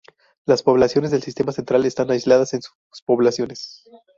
[0.47, 2.61] Las poblaciones del Sistema Central están aisladas en
[2.91, 3.83] subpoblaciones.